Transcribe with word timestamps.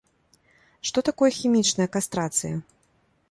Што 0.89 1.03
такое 1.09 1.29
хімічная 1.39 1.87
кастрацыя? 1.97 2.55